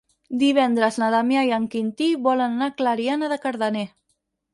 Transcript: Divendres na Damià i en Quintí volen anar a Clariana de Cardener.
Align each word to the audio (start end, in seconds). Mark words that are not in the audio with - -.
Divendres 0.43 0.95
na 1.01 1.09
Damià 1.15 1.43
i 1.49 1.53
en 1.57 1.67
Quintí 1.75 2.07
volen 2.29 2.55
anar 2.57 2.71
a 2.71 2.73
Clariana 2.79 3.31
de 3.35 3.39
Cardener. 3.45 3.85